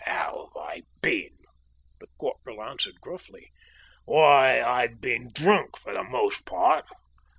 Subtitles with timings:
[0.03, 1.37] "How have I been?"
[1.99, 3.51] the corporal answered gruffly.
[4.05, 6.87] "Why, I have been drunk for the most part.